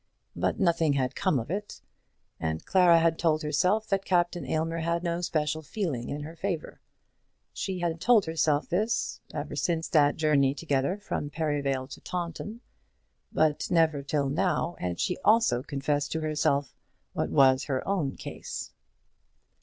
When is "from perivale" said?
10.97-11.85